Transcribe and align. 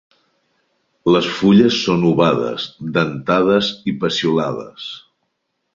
Les 1.15 1.27
fulles 1.41 1.77
són 1.89 2.07
ovades 2.13 2.67
dentades 2.97 3.73
i 3.93 3.97
peciolades. 4.05 4.91